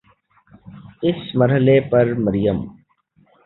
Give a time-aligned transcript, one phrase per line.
[1.03, 2.57] اس مرحلے پر مریم